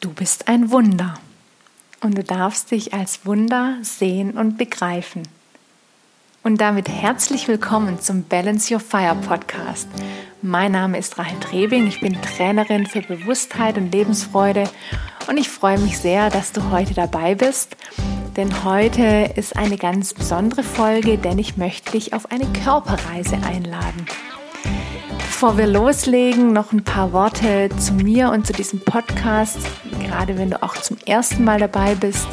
[0.00, 1.12] Du bist ein Wunder
[2.00, 5.24] und du darfst dich als Wunder sehen und begreifen.
[6.42, 9.88] Und damit herzlich willkommen zum Balance Your Fire Podcast.
[10.40, 14.70] Mein Name ist Rahel Trebing, ich bin Trainerin für Bewusstheit und Lebensfreude
[15.28, 17.76] und ich freue mich sehr, dass du heute dabei bist,
[18.38, 24.06] denn heute ist eine ganz besondere Folge, denn ich möchte dich auf eine Körperreise einladen.
[25.18, 29.58] Bevor wir loslegen, noch ein paar Worte zu mir und zu diesem Podcast,
[30.10, 32.26] gerade wenn du auch zum ersten Mal dabei bist.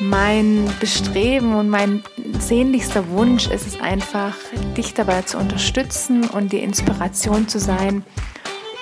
[0.00, 2.04] Mein Bestreben und mein
[2.38, 4.34] sehnlichster Wunsch ist es einfach,
[4.76, 8.04] dich dabei zu unterstützen und dir Inspiration zu sein,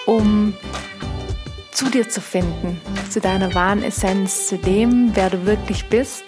[0.04, 0.54] um
[1.70, 6.24] zu dir zu finden, zu deiner wahren Essenz, zu dem, wer du wirklich bist,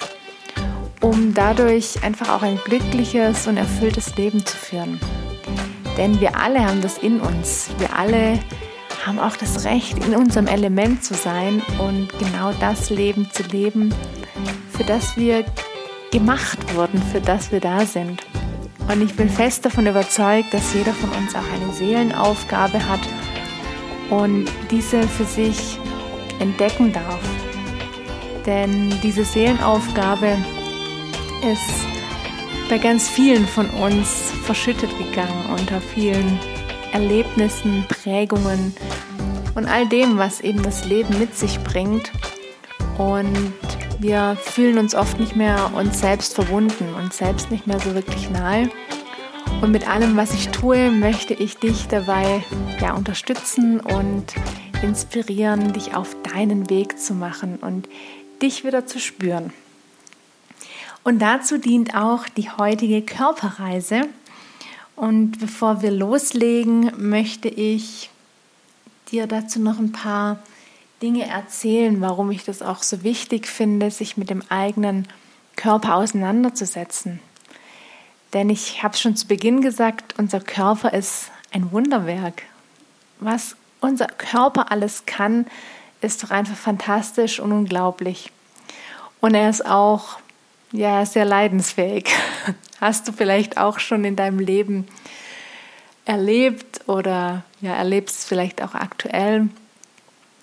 [1.01, 5.01] um dadurch einfach auch ein glückliches und erfülltes Leben zu führen.
[5.97, 7.69] Denn wir alle haben das in uns.
[7.79, 8.39] Wir alle
[9.09, 13.95] haben auch das Recht, in unserem Element zu sein und genau das Leben zu leben,
[14.71, 15.47] für das wir
[16.13, 18.27] gemacht wurden, für das wir da sind.
[18.87, 23.01] Und ich bin fest davon überzeugt, dass jeder von uns auch eine Seelenaufgabe hat
[24.11, 25.79] und diese für sich
[26.39, 27.21] entdecken darf.
[28.45, 30.37] Denn diese Seelenaufgabe
[31.51, 31.87] ist
[32.69, 36.39] bei ganz vielen von uns verschüttet gegangen unter vielen
[36.93, 38.75] Erlebnissen, Prägungen
[39.55, 42.13] und all dem, was eben das Leben mit sich bringt.
[42.97, 43.53] Und
[43.99, 48.31] wir fühlen uns oft nicht mehr uns selbst verbunden, uns selbst nicht mehr so wirklich
[48.31, 48.71] nahe.
[49.61, 52.45] Und mit allem, was ich tue, möchte ich dich dabei
[52.81, 54.35] ja, unterstützen und
[54.83, 57.89] inspirieren, dich auf deinen Weg zu machen und
[58.41, 59.53] dich wieder zu spüren.
[61.03, 64.03] Und dazu dient auch die heutige Körperreise.
[64.99, 68.11] Und bevor wir loslegen, möchte ich
[69.13, 70.41] dir dazu noch ein paar
[71.01, 75.07] Dinge erzählen, warum ich das auch so wichtig finde, sich mit dem eigenen
[75.55, 77.21] Körper auseinanderzusetzen.
[78.33, 82.43] Denn ich habe schon zu Beginn gesagt, unser Körper ist ein Wunderwerk.
[83.21, 85.47] Was unser Körper alles kann,
[86.01, 88.33] ist doch einfach fantastisch und unglaublich.
[89.21, 90.19] Und er ist auch
[90.73, 92.11] ja, sehr leidensfähig.
[92.81, 94.87] Hast du vielleicht auch schon in deinem Leben
[96.05, 99.49] erlebt oder ja, erlebst es vielleicht auch aktuell.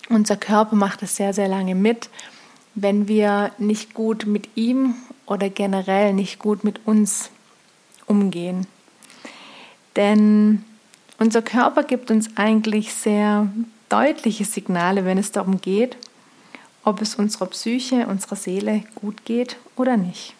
[0.08, 2.08] Unser Körper macht es sehr, sehr lange mit,
[2.74, 4.94] wenn wir nicht gut mit ihm
[5.26, 7.30] oder generell nicht gut mit uns
[8.06, 8.66] umgehen.
[9.96, 10.64] Denn
[11.18, 13.48] unser Körper gibt uns eigentlich sehr
[13.88, 15.96] deutliche Signale, wenn es darum geht,
[16.86, 20.34] ob es unserer Psyche, unserer Seele gut geht oder nicht.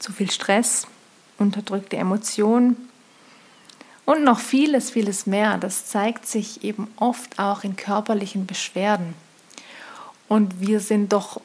[0.00, 0.88] Zu viel Stress,
[1.38, 2.88] unterdrückte Emotionen
[4.04, 5.56] und noch vieles, vieles mehr.
[5.56, 9.14] Das zeigt sich eben oft auch in körperlichen Beschwerden.
[10.26, 11.40] Und wir sind doch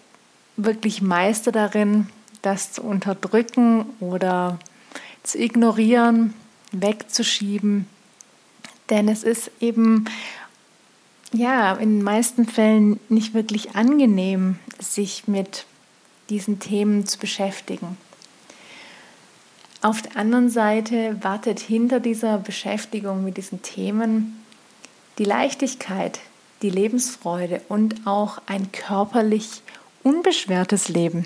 [0.58, 2.10] wirklich Meister darin,
[2.42, 4.58] das zu unterdrücken oder
[5.22, 6.34] zu ignorieren,
[6.72, 7.88] wegzuschieben.
[8.90, 10.06] Denn es ist eben
[11.32, 15.66] ja, in den meisten Fällen nicht wirklich angenehm, sich mit
[16.30, 17.98] diesen Themen zu beschäftigen.
[19.82, 24.44] Auf der anderen Seite wartet hinter dieser Beschäftigung mit diesen Themen
[25.18, 26.20] die Leichtigkeit,
[26.62, 29.62] die Lebensfreude und auch ein körperlich
[30.04, 31.26] unbeschwertes Leben.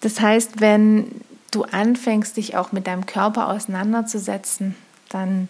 [0.00, 4.76] Das heißt, wenn du anfängst, dich auch mit deinem Körper auseinanderzusetzen,
[5.08, 5.48] dann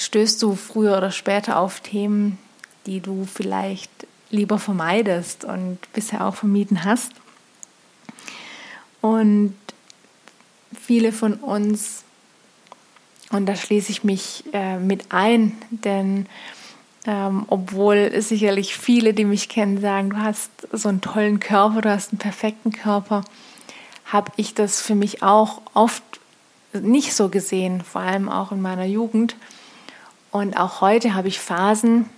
[0.00, 2.38] stößt du früher oder später auf Themen,
[2.86, 3.90] die du vielleicht
[4.30, 7.12] lieber vermeidest und bisher auch vermieden hast.
[9.00, 9.54] Und
[10.80, 12.04] viele von uns,
[13.30, 16.26] und da schließe ich mich äh, mit ein, denn
[17.06, 21.90] ähm, obwohl sicherlich viele, die mich kennen, sagen, du hast so einen tollen Körper, du
[21.90, 23.24] hast einen perfekten Körper,
[24.04, 26.02] habe ich das für mich auch oft
[26.72, 29.34] nicht so gesehen, vor allem auch in meiner Jugend.
[30.30, 32.08] Und auch heute habe ich Phasen,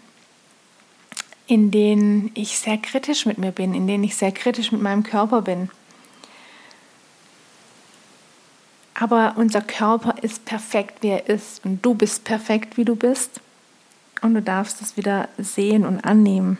[1.46, 5.02] in denen ich sehr kritisch mit mir bin, in denen ich sehr kritisch mit meinem
[5.02, 5.70] Körper bin.
[8.94, 11.64] Aber unser Körper ist perfekt, wie er ist.
[11.64, 13.40] Und du bist perfekt, wie du bist.
[14.20, 16.58] Und du darfst es wieder sehen und annehmen.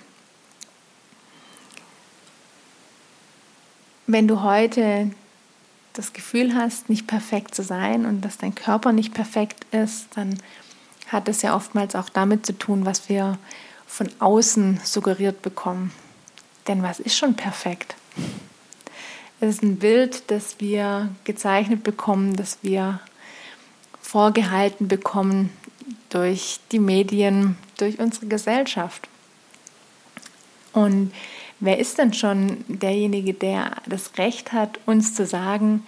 [4.07, 5.13] Wenn du heute
[5.93, 10.39] das Gefühl hast, nicht perfekt zu sein und dass dein Körper nicht perfekt ist, dann
[11.13, 13.39] hat es ja oftmals auch damit zu tun, was wir
[13.87, 15.93] von außen suggeriert bekommen.
[16.67, 17.95] Denn was ist schon perfekt?
[19.41, 23.01] Es ist ein Bild, das wir gezeichnet bekommen, das wir
[24.01, 25.51] vorgehalten bekommen
[26.09, 29.09] durch die Medien, durch unsere Gesellschaft.
[30.73, 31.13] Und
[31.61, 35.87] wer ist denn schon derjenige, der das Recht hat, uns zu sagen,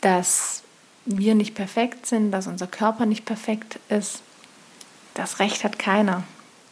[0.00, 0.62] dass
[1.04, 4.22] wir nicht perfekt sind, dass unser Körper nicht perfekt ist?
[5.14, 6.24] Das Recht hat keiner.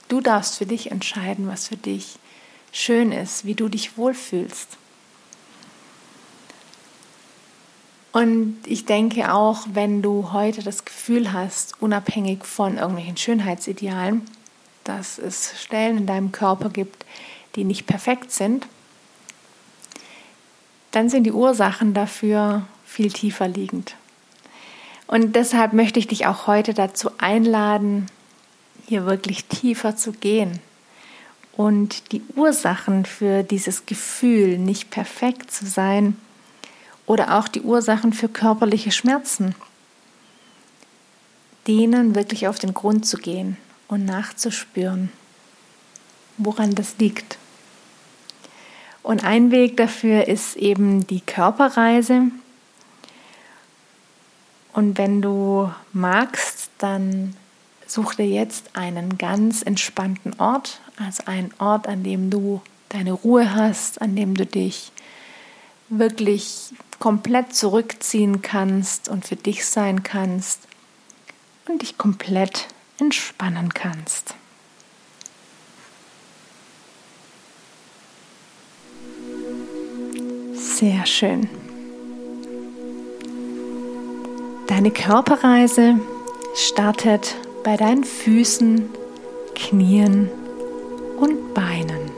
[0.08, 2.18] Du darfst für dich entscheiden, was für dich
[2.72, 4.76] schön ist, wie du dich wohlfühlst.
[8.12, 14.22] Und ich denke auch, wenn du heute das Gefühl hast, unabhängig von irgendwelchen Schönheitsidealen,
[14.84, 17.04] dass es Stellen in deinem Körper gibt,
[17.54, 18.66] die nicht perfekt sind,
[20.90, 23.94] dann sind die Ursachen dafür viel tiefer liegend.
[25.08, 28.06] Und deshalb möchte ich dich auch heute dazu einladen,
[28.86, 30.60] hier wirklich tiefer zu gehen
[31.56, 36.16] und die Ursachen für dieses Gefühl, nicht perfekt zu sein,
[37.04, 39.54] oder auch die Ursachen für körperliche Schmerzen,
[41.66, 43.56] denen wirklich auf den Grund zu gehen
[43.88, 45.10] und nachzuspüren,
[46.36, 47.38] woran das liegt.
[49.02, 52.24] Und ein Weg dafür ist eben die Körperreise.
[54.78, 57.34] Und wenn du magst, dann
[57.88, 63.56] such dir jetzt einen ganz entspannten Ort, also einen Ort, an dem du deine Ruhe
[63.56, 64.92] hast, an dem du dich
[65.88, 70.60] wirklich komplett zurückziehen kannst und für dich sein kannst
[71.68, 72.68] und dich komplett
[73.00, 74.36] entspannen kannst.
[80.54, 81.67] Sehr schön.
[84.68, 85.98] Deine Körperreise
[86.54, 88.90] startet bei deinen Füßen,
[89.54, 90.30] Knien
[91.18, 92.10] und Beinen.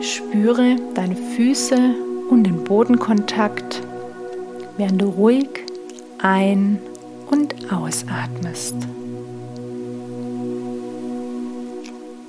[0.00, 1.76] Spüre deine Füße
[2.30, 3.82] und den Bodenkontakt,
[4.76, 5.48] während du ruhig
[6.18, 6.78] ein-
[7.32, 8.76] und ausatmest.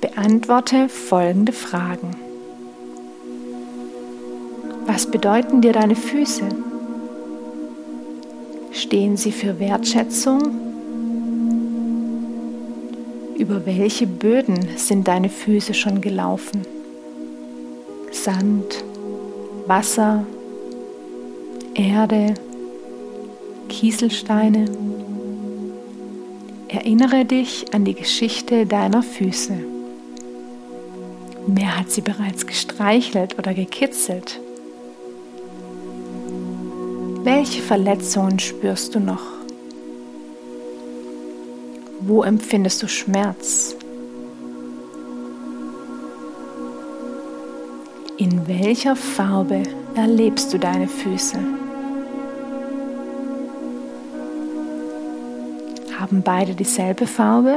[0.00, 2.25] Beantworte folgende Fragen.
[4.86, 6.44] Was bedeuten dir deine Füße?
[8.70, 10.38] Stehen sie für Wertschätzung?
[13.36, 16.62] Über welche Böden sind deine Füße schon gelaufen?
[18.12, 18.84] Sand,
[19.66, 20.24] Wasser,
[21.74, 22.34] Erde,
[23.68, 24.66] Kieselsteine.
[26.68, 29.54] Erinnere dich an die Geschichte deiner Füße.
[31.48, 34.40] Wer hat sie bereits gestreichelt oder gekitzelt?
[37.26, 39.24] Welche Verletzungen spürst du noch?
[41.98, 43.74] Wo empfindest du Schmerz?
[48.16, 49.64] In welcher Farbe
[49.96, 51.36] erlebst du deine Füße?
[55.98, 57.56] Haben beide dieselbe Farbe?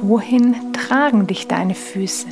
[0.00, 2.28] Wohin tragen dich deine Füße?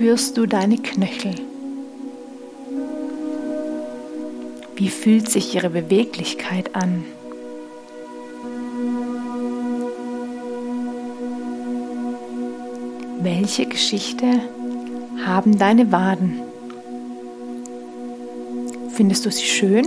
[0.00, 1.34] Spürst du deine Knöchel?
[4.74, 7.04] Wie fühlt sich ihre Beweglichkeit an?
[13.20, 14.40] Welche Geschichte
[15.26, 16.40] haben deine Waden?
[18.94, 19.86] Findest du sie schön,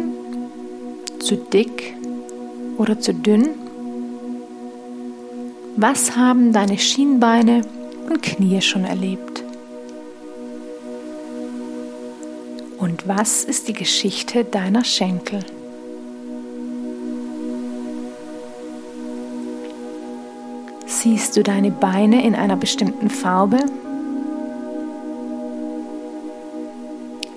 [1.18, 1.96] zu dick
[2.78, 3.56] oder zu dünn?
[5.76, 7.62] Was haben deine Schienbeine
[8.08, 9.33] und Knie schon erlebt?
[13.06, 15.40] Was ist die Geschichte deiner Schenkel?
[20.86, 23.58] Siehst du deine Beine in einer bestimmten Farbe?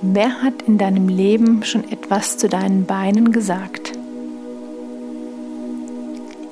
[0.02, 3.90] Wer hat in deinem Leben schon etwas zu deinen Beinen gesagt?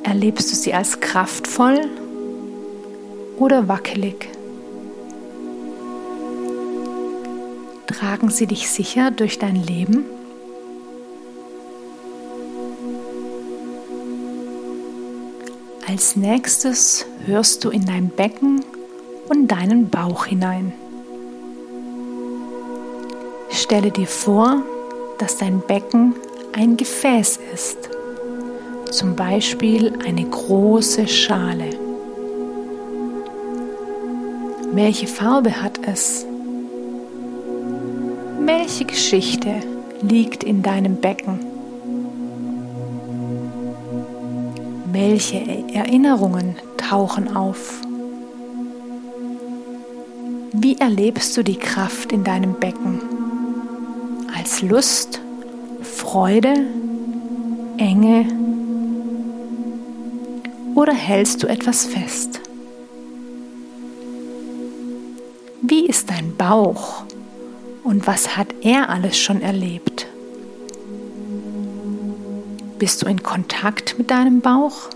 [0.02, 1.88] Erlebst du sie als kraftvoll
[3.38, 4.28] oder wackelig?
[7.98, 10.04] Tragen sie dich sicher durch dein Leben?
[15.86, 18.64] Als nächstes hörst du in dein Becken
[19.28, 20.72] und deinen Bauch hinein.
[23.50, 24.62] Stelle dir vor,
[25.18, 26.14] dass dein Becken
[26.52, 27.90] ein Gefäß ist,
[28.90, 31.70] zum Beispiel eine große Schale.
[34.72, 36.26] Welche Farbe hat es?
[38.46, 39.62] Welche Geschichte
[40.02, 41.40] liegt in deinem Becken?
[44.92, 45.38] Welche
[45.72, 47.80] Erinnerungen tauchen auf?
[50.52, 53.00] Wie erlebst du die Kraft in deinem Becken?
[54.36, 55.22] Als Lust,
[55.80, 56.66] Freude,
[57.78, 58.26] Enge
[60.74, 62.40] oder hältst du etwas fest?
[65.62, 67.04] Wie ist dein Bauch
[67.84, 70.06] und was hat er alles schon erlebt?
[72.78, 74.88] Bist du in Kontakt mit deinem Bauch?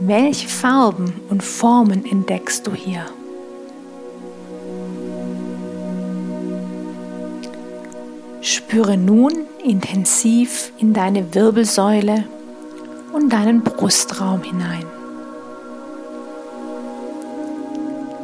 [0.00, 3.04] Welche Farben und Formen entdeckst du hier?
[8.40, 12.24] Spüre nun intensiv in deine Wirbelsäule
[13.12, 14.99] und deinen Brustraum hinein.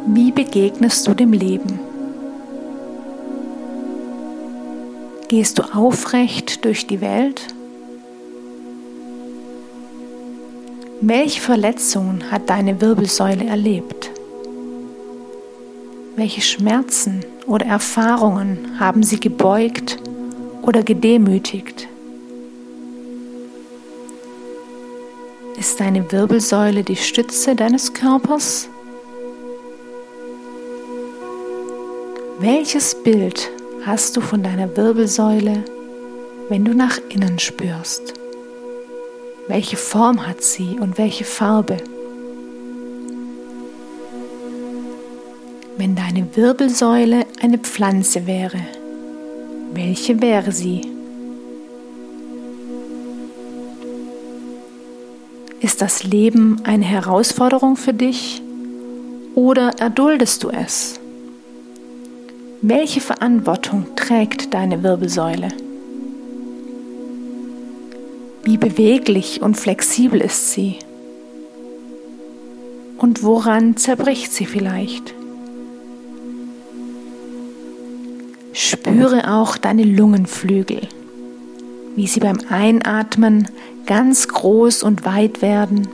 [0.09, 1.81] Wie begegnest du dem Leben?
[5.27, 7.43] Gehst du aufrecht durch die Welt?
[11.01, 14.13] Welche Verletzungen hat deine Wirbelsäule erlebt?
[16.15, 19.99] Welche Schmerzen oder Erfahrungen haben sie gebeugt
[20.63, 21.89] oder gedemütigt?
[25.59, 28.69] Ist deine Wirbelsäule die Stütze deines Körpers?
[32.47, 33.51] Welches Bild
[33.85, 35.65] hast du von deiner Wirbelsäule,
[36.49, 38.15] wenn du nach innen spürst?
[39.49, 41.79] Welche Form hat sie und welche Farbe?
[45.77, 48.61] Wenn deine Wirbelsäule eine Pflanze wäre,
[49.73, 50.83] welche wäre sie?
[55.59, 58.41] Ist das Leben eine Herausforderung für dich
[59.35, 61.01] oder erduldest du es?
[62.63, 65.49] Welche Verantwortung trägt deine Wirbelsäule?
[68.45, 70.79] Wie beweglich und flexibel ist sie?
[72.97, 75.15] Und woran zerbricht sie vielleicht?
[78.55, 80.81] Spüre auch deine Lungenflügel,
[81.95, 83.49] wie sie beim Einatmen
[83.85, 85.89] ganz groß und weit werden.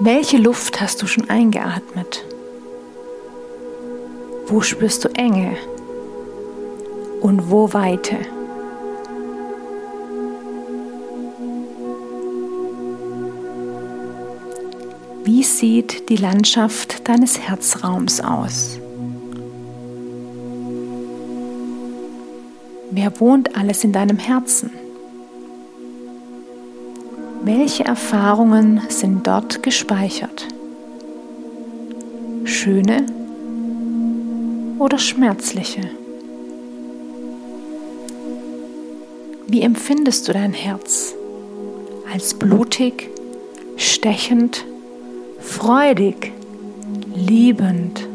[0.00, 2.24] Welche Luft hast du schon eingeatmet?
[4.50, 5.56] Wo spürst du Enge
[7.20, 8.16] und wo Weite?
[15.22, 18.80] Wie sieht die Landschaft deines Herzraums aus?
[22.90, 24.72] Wer wohnt alles in deinem Herzen?
[27.44, 30.48] Welche Erfahrungen sind dort gespeichert?
[32.42, 33.19] Schöne
[34.80, 35.82] oder schmerzliche?
[39.46, 41.14] Wie empfindest du dein Herz?
[42.10, 43.10] Als blutig,
[43.76, 44.64] stechend,
[45.38, 46.32] freudig,
[47.14, 48.08] liebend,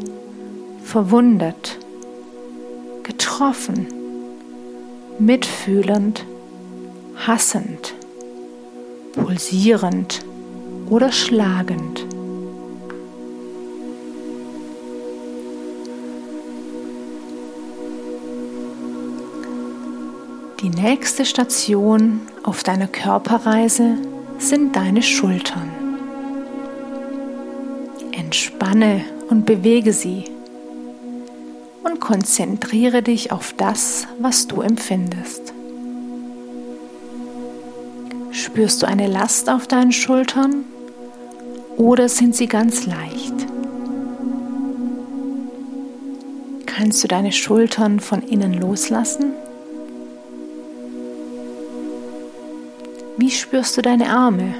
[0.82, 1.78] verwundet,
[3.04, 3.86] getroffen,
[5.20, 6.24] mitfühlend,
[7.26, 7.94] hassend,
[9.12, 10.24] pulsierend
[10.90, 12.05] oder schlagend.
[20.66, 23.98] Die nächste Station auf deiner Körperreise
[24.38, 25.70] sind deine Schultern.
[28.10, 30.24] Entspanne und bewege sie
[31.84, 35.54] und konzentriere dich auf das, was du empfindest.
[38.32, 40.64] Spürst du eine Last auf deinen Schultern
[41.76, 43.34] oder sind sie ganz leicht?
[46.66, 49.45] Kannst du deine Schultern von innen loslassen?
[53.26, 54.54] Wie spürst du deine Arme?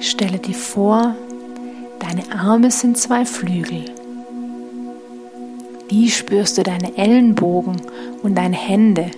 [0.00, 1.14] Stelle dir vor,
[2.00, 3.84] deine Arme sind zwei Flügel.
[5.88, 7.80] Wie spürst du deine Ellenbogen
[8.24, 9.12] und deine Hände?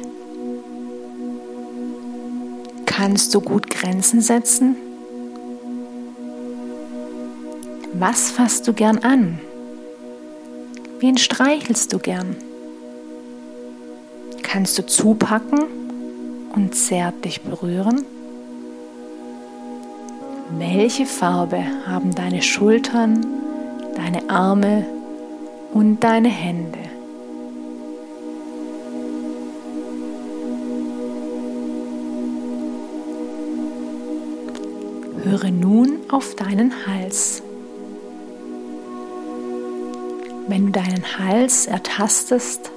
[2.85, 4.76] Kannst du gut Grenzen setzen?
[7.95, 9.40] Was fasst du gern an?
[10.99, 12.37] Wen streichelst du gern?
[14.42, 15.80] Kannst du zupacken
[16.61, 18.05] und zärtlich berühren?
[20.59, 23.25] Welche Farbe haben deine Schultern,
[23.97, 24.85] deine Arme
[25.73, 26.79] und deine Hände?
[35.25, 37.43] Höre nun auf deinen Hals.
[40.47, 42.71] Wenn du deinen Hals ertastest,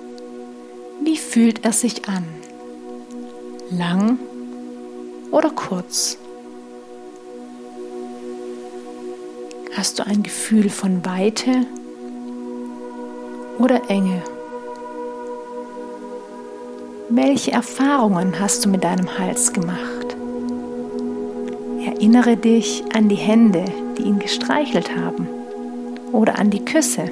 [1.04, 2.43] wie fühlt er sich an?
[3.78, 4.20] Lang
[5.32, 6.18] oder kurz?
[9.76, 11.66] Hast du ein Gefühl von Weite
[13.58, 14.22] oder Enge?
[17.10, 20.16] Welche Erfahrungen hast du mit deinem Hals gemacht?
[21.84, 23.66] Erinnere dich an die Hände,
[23.98, 25.28] die ihn gestreichelt haben
[26.12, 27.10] oder an die Küsse.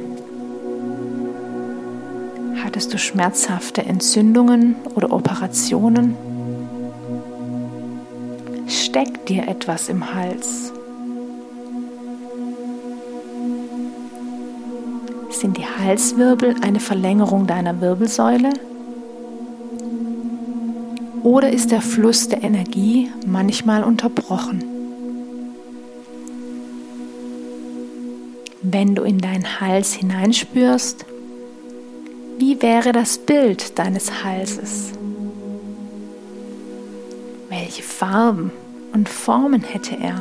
[2.64, 6.31] Hattest du schmerzhafte Entzündungen oder Operationen?
[9.28, 10.74] Dir etwas im Hals?
[15.30, 18.50] Sind die Halswirbel eine Verlängerung deiner Wirbelsäule?
[21.24, 24.64] Oder ist der Fluss der Energie manchmal unterbrochen?
[28.64, 31.06] Wenn du in deinen Hals hineinspürst,
[32.40, 34.94] wie wäre das Bild deines Halses?
[37.50, 38.52] Welche Farben
[38.94, 40.16] und Formen hätte er?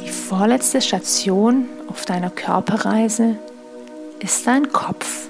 [0.00, 3.36] Die vorletzte Station auf deiner Körperreise
[4.20, 5.28] ist dein Kopf.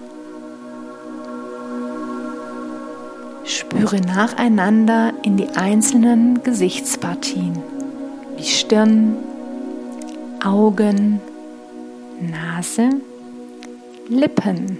[3.45, 7.59] Spüre nacheinander in die einzelnen Gesichtspartien
[8.37, 9.17] wie Stirn,
[10.43, 11.21] Augen,
[12.21, 12.91] Nase,
[14.09, 14.79] Lippen,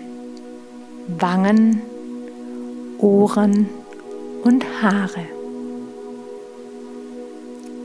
[1.19, 1.81] Wangen,
[2.99, 3.71] Ohren
[4.43, 5.27] und Haare.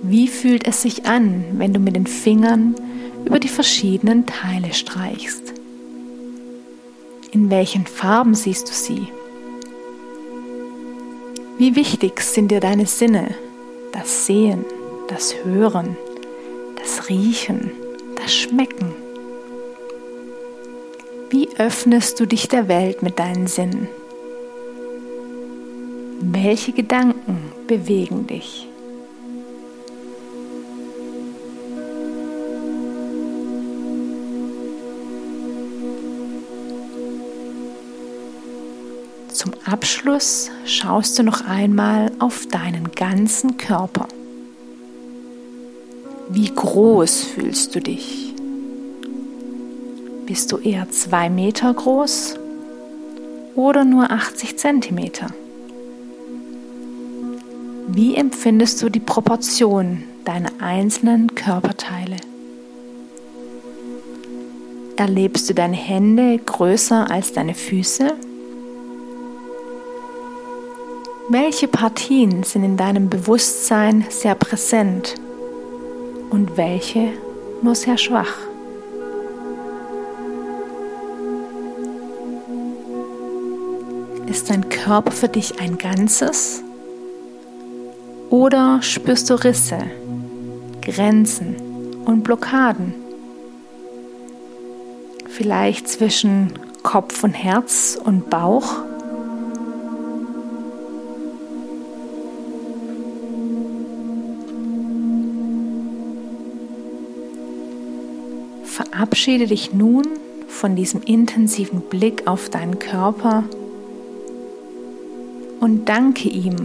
[0.02, 2.76] Wie fühlt es sich an, wenn du mit den Fingern
[3.24, 5.54] über die verschiedenen Teile streichst?
[7.32, 9.08] In welchen Farben siehst du sie?
[11.58, 13.34] Wie wichtig sind dir deine Sinne,
[13.94, 14.66] das Sehen,
[15.08, 15.96] das Hören,
[16.76, 17.72] das Riechen,
[18.18, 18.99] das Schmecken?
[21.32, 23.88] Wie öffnest du dich der Welt mit deinen Sinnen?
[26.22, 28.68] Welche Gedanken bewegen dich?
[39.32, 44.08] Zum Abschluss schaust du noch einmal auf deinen ganzen Körper.
[46.30, 48.29] Wie groß fühlst du dich?
[50.30, 52.36] Bist du eher zwei Meter groß
[53.56, 55.26] oder nur 80 Zentimeter?
[57.88, 62.18] Wie empfindest du die Proportion deiner einzelnen Körperteile?
[64.98, 68.14] Erlebst du deine Hände größer als deine Füße?
[71.30, 75.16] Welche Partien sind in deinem Bewusstsein sehr präsent
[76.30, 77.14] und welche
[77.64, 78.49] nur sehr schwach?
[84.40, 86.64] Ist dein Körper für dich ein Ganzes
[88.30, 89.80] oder spürst du Risse,
[90.82, 91.58] Grenzen
[92.06, 92.94] und Blockaden?
[95.28, 98.76] Vielleicht zwischen Kopf und Herz und Bauch?
[108.64, 110.08] Verabschiede dich nun
[110.48, 113.44] von diesem intensiven Blick auf deinen Körper
[115.60, 116.56] und danke ihm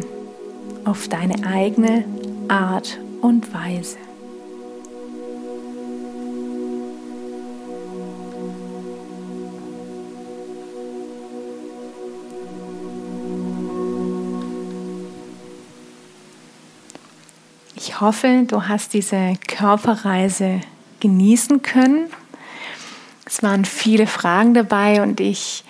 [0.84, 2.04] auf deine eigene
[2.48, 3.96] Art und Weise.
[17.76, 20.60] Ich hoffe, du hast diese Körperreise
[21.00, 22.10] genießen können
[23.26, 25.64] es waren viele Fragen dabei und ich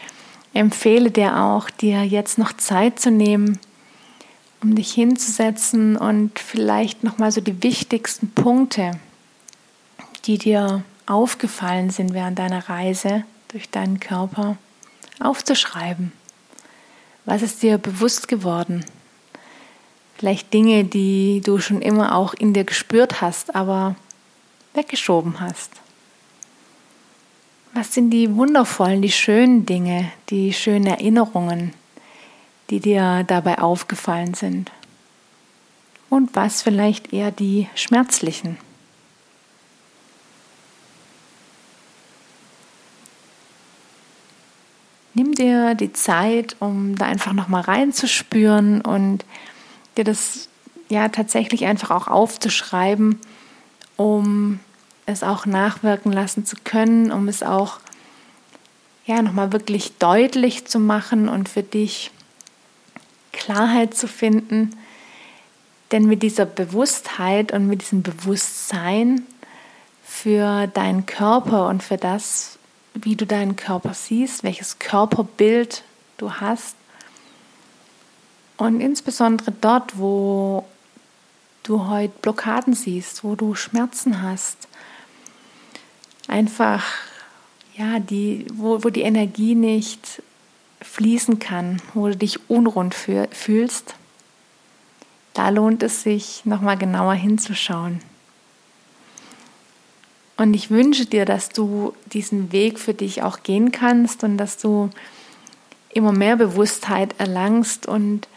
[0.54, 3.58] empfehle dir auch, dir jetzt noch Zeit zu nehmen,
[4.62, 8.92] um dich hinzusetzen und vielleicht nochmal so die wichtigsten Punkte,
[10.24, 14.56] die dir aufgefallen sind während deiner Reise durch deinen Körper,
[15.20, 16.12] aufzuschreiben.
[17.24, 18.84] Was ist dir bewusst geworden?
[20.16, 23.96] Vielleicht Dinge, die du schon immer auch in dir gespürt hast, aber
[24.72, 25.70] weggeschoben hast.
[27.76, 31.72] Was sind die wundervollen, die schönen Dinge, die schönen Erinnerungen,
[32.70, 34.70] die dir dabei aufgefallen sind?
[36.08, 38.58] Und was vielleicht eher die schmerzlichen?
[45.14, 49.24] Nimm dir die Zeit, um da einfach nochmal reinzuspüren und
[49.96, 50.48] dir das
[50.88, 53.18] ja tatsächlich einfach auch aufzuschreiben,
[53.96, 54.60] um
[55.06, 57.80] es auch nachwirken lassen zu können, um es auch
[59.06, 62.10] ja nochmal wirklich deutlich zu machen und für dich
[63.32, 64.70] Klarheit zu finden.
[65.92, 69.26] Denn mit dieser Bewusstheit und mit diesem Bewusstsein
[70.02, 72.58] für deinen Körper und für das,
[72.94, 75.82] wie du deinen Körper siehst, welches Körperbild
[76.16, 76.76] du hast.
[78.56, 80.64] Und insbesondere dort, wo
[81.64, 84.68] du heute Blockaden siehst, wo du Schmerzen hast.
[86.28, 86.84] Einfach,
[87.76, 90.22] ja, die, wo, wo die Energie nicht
[90.80, 93.94] fließen kann, wo du dich unrund fühlst,
[95.32, 98.00] da lohnt es sich, nochmal genauer hinzuschauen.
[100.36, 104.58] Und ich wünsche dir, dass du diesen Weg für dich auch gehen kannst und dass
[104.58, 104.90] du
[105.92, 108.28] immer mehr Bewusstheit erlangst und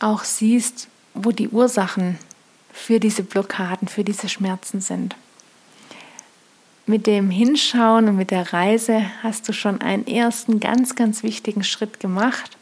[0.00, 2.18] auch siehst, wo die Ursachen
[2.72, 5.16] für diese Blockaden, für diese Schmerzen sind.
[6.88, 11.62] Mit dem Hinschauen und mit der Reise hast du schon einen ersten ganz, ganz wichtigen
[11.62, 12.56] Schritt gemacht.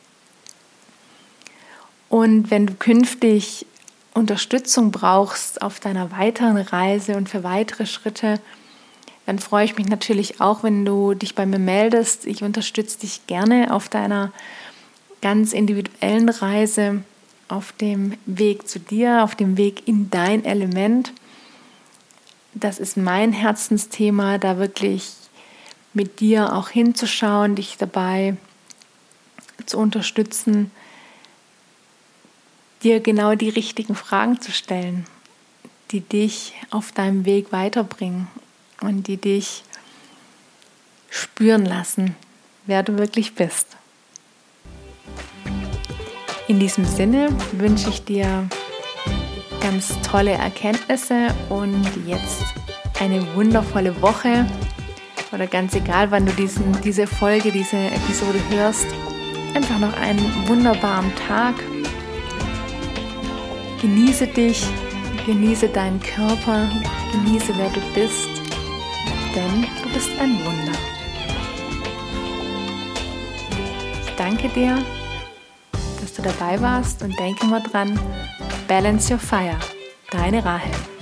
[2.08, 3.66] Und wenn du künftig
[4.14, 8.40] Unterstützung brauchst auf deiner weiteren Reise und für weitere Schritte,
[9.26, 12.26] dann freue ich mich natürlich auch, wenn du dich bei mir meldest.
[12.26, 14.32] Ich unterstütze dich gerne auf deiner
[15.22, 17.04] ganz individuellen Reise,
[17.46, 21.12] auf dem Weg zu dir, auf dem Weg in dein Element.
[22.58, 25.12] Das ist mein Herzensthema, da wirklich
[25.92, 28.38] mit dir auch hinzuschauen, dich dabei
[29.66, 30.70] zu unterstützen,
[32.82, 35.04] dir genau die richtigen Fragen zu stellen,
[35.90, 38.26] die dich auf deinem Weg weiterbringen
[38.80, 39.62] und die dich
[41.10, 42.16] spüren lassen,
[42.64, 43.66] wer du wirklich bist.
[46.48, 48.48] In diesem Sinne wünsche ich dir
[49.66, 52.44] ganz tolle Erkenntnisse und jetzt
[53.00, 54.46] eine wundervolle Woche
[55.32, 58.86] oder ganz egal, wann du diesen, diese Folge, diese Episode hörst,
[59.54, 61.56] einfach noch einen wunderbaren Tag.
[63.82, 64.64] Genieße dich,
[65.26, 66.70] genieße deinen Körper,
[67.10, 68.28] genieße wer du bist
[69.34, 70.78] denn du bist ein Wunder.
[74.06, 74.78] Ich danke dir,
[76.00, 77.98] dass du dabei warst und denke mal dran,
[78.68, 79.58] Balance Your Fire,
[80.10, 80.95] deine Rahel.